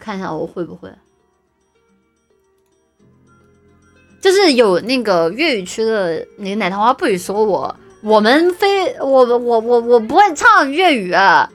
[0.00, 0.90] 看一下我会不会，
[4.20, 11.48] 就是有那个粤语区的那个奶糖花不语说我，我们非我我我我不会唱粤语啊。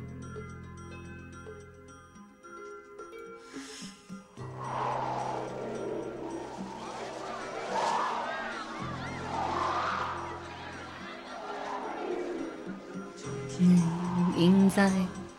[14.38, 14.92] 应在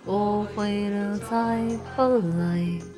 [0.06, 1.62] 我会了再
[1.94, 2.02] 不
[2.38, 2.95] 来。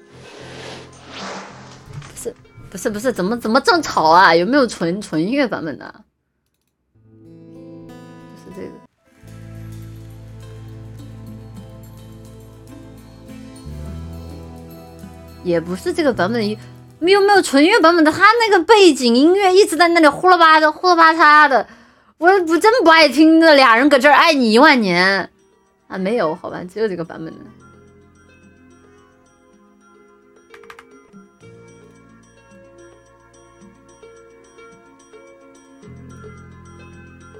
[2.71, 4.35] 不是不是，怎么怎么这么吵啊？
[4.35, 5.95] 有没有纯纯音乐版本的？
[8.37, 8.69] 是这个，
[15.43, 16.57] 也不是这个版本。
[17.01, 18.13] 有没有纯音乐版本的？
[18.13, 21.67] 他那个背景音乐一直在那里呼啦吧的呼啦吧嚓的。
[22.19, 25.31] 我不真不爱听的，俩人搁这儿爱你一万年
[25.87, 27.41] 啊，没有好吧，只有这个版本的，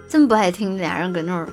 [0.09, 1.49] 真不爱听，俩人搁那儿。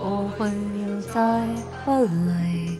[0.00, 1.46] 我会又再
[1.84, 2.78] 不来，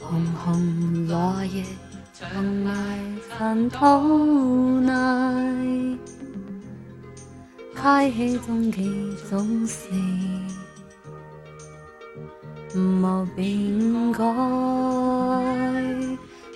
[0.00, 1.64] 红红落叶
[2.14, 2.98] 长埋
[3.36, 4.92] 尘土内，
[7.82, 9.88] 开起终几种事，
[12.76, 14.22] 无变改，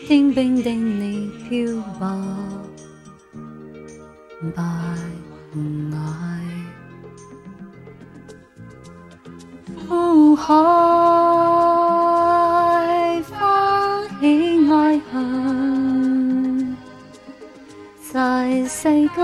[0.06, 2.06] 天冰定你漂泊，
[4.54, 4.62] 拜
[5.92, 5.96] 爱。
[9.88, 10.54] 苦海
[13.22, 14.24] 翻起
[14.72, 16.76] 爱恨，
[18.12, 19.16] 在世间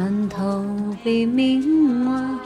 [0.00, 0.64] 间能逃
[1.04, 2.38] 避命运，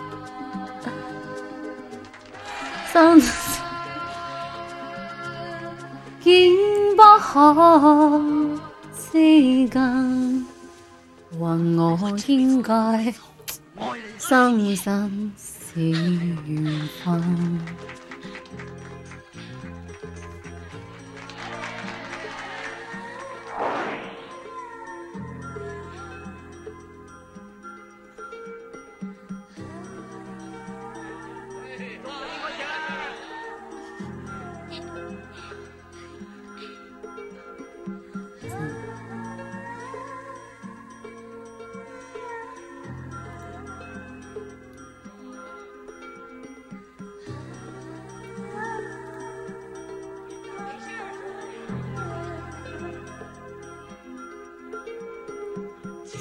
[2.92, 3.20] 生
[6.20, 6.50] 见
[6.97, 8.20] 不可
[9.12, 10.44] 之间，
[11.38, 11.47] 还
[12.00, 13.15] 我应该。
[14.19, 17.22] 生生是缘分。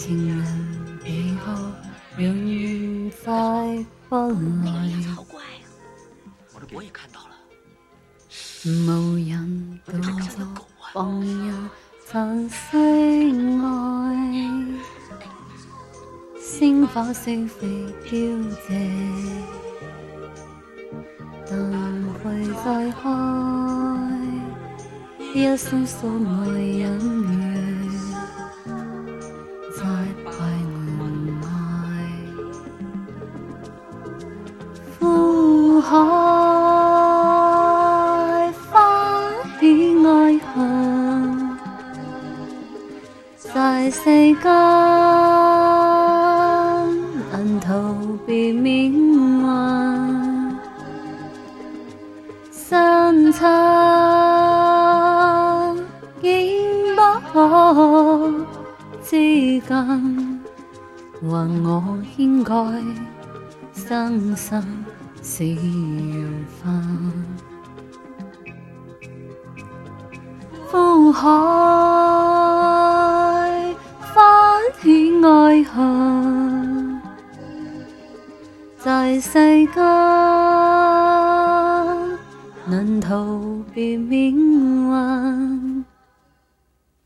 [0.03, 0.37] 情人
[1.01, 1.53] 背后，
[2.17, 4.33] 永远再不来。
[5.15, 5.47] 好怪呀！
[6.53, 7.29] 我的我也看到了。
[8.65, 11.69] 无人独坐，放任
[12.05, 14.43] 残星爱，
[16.37, 17.65] 星火虽飞
[18.03, 18.11] 飘
[18.67, 18.75] 谢，
[21.49, 23.09] 但会再开，
[25.33, 26.83] 一生所爱隐
[27.39, 27.52] 约。
[35.93, 35.99] 海
[38.71, 38.73] 翻
[39.59, 40.09] 起爱
[40.39, 40.57] 恨，
[43.37, 44.43] 在世间
[47.31, 47.93] 难逃
[48.25, 48.91] 避命
[49.43, 49.45] 运，
[52.51, 53.45] 深情
[56.23, 57.01] 竟不
[57.31, 57.37] 可
[59.03, 59.11] 之
[59.61, 59.69] 间，
[61.21, 61.27] 还
[61.63, 62.51] 我应该
[63.75, 64.65] 生生。
[65.25, 66.69] 是缘分，
[70.69, 71.23] 苦海
[74.13, 74.21] 翻
[74.81, 77.01] 起爱恨，
[78.77, 79.81] 在世间
[82.65, 83.25] 难逃
[83.73, 84.35] 避命
[84.91, 85.52] 运。